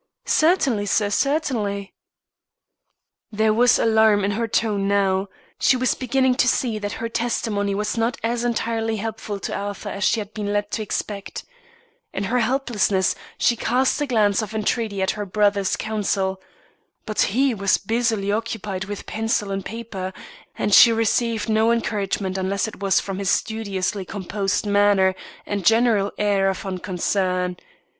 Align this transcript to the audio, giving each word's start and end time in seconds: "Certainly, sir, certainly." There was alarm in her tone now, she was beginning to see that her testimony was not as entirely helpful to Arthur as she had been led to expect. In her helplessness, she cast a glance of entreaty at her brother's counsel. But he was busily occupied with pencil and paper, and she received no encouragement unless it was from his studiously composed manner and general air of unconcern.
"Certainly, 0.25 0.87
sir, 0.87 1.11
certainly." 1.11 1.93
There 3.31 3.53
was 3.53 3.77
alarm 3.77 4.25
in 4.25 4.31
her 4.31 4.47
tone 4.47 4.87
now, 4.87 5.27
she 5.59 5.77
was 5.77 5.93
beginning 5.93 6.33
to 6.37 6.47
see 6.47 6.79
that 6.79 6.93
her 6.93 7.07
testimony 7.07 7.75
was 7.75 7.99
not 7.99 8.17
as 8.23 8.43
entirely 8.43 8.95
helpful 8.97 9.39
to 9.41 9.53
Arthur 9.55 9.89
as 9.89 10.03
she 10.03 10.19
had 10.19 10.33
been 10.33 10.51
led 10.51 10.71
to 10.71 10.81
expect. 10.81 11.45
In 12.13 12.23
her 12.23 12.39
helplessness, 12.39 13.13
she 13.37 13.55
cast 13.55 14.01
a 14.01 14.07
glance 14.07 14.41
of 14.41 14.55
entreaty 14.55 15.03
at 15.03 15.11
her 15.11 15.23
brother's 15.27 15.75
counsel. 15.75 16.41
But 17.05 17.21
he 17.37 17.53
was 17.53 17.77
busily 17.77 18.31
occupied 18.31 18.85
with 18.85 19.05
pencil 19.05 19.51
and 19.51 19.63
paper, 19.63 20.13
and 20.57 20.73
she 20.73 20.91
received 20.91 21.47
no 21.47 21.71
encouragement 21.71 22.39
unless 22.39 22.67
it 22.67 22.79
was 22.79 22.99
from 22.99 23.19
his 23.19 23.29
studiously 23.29 24.03
composed 24.05 24.65
manner 24.65 25.13
and 25.45 25.63
general 25.63 26.11
air 26.17 26.49
of 26.49 26.65
unconcern. 26.65 27.57